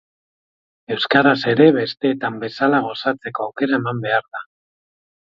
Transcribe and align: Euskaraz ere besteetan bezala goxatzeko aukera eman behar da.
Euskaraz 0.95 1.43
ere 1.51 1.67
besteetan 1.75 2.39
bezala 2.45 2.79
goxatzeko 2.87 3.47
aukera 3.49 3.81
eman 3.81 4.01
behar 4.07 4.27
da. 4.37 4.43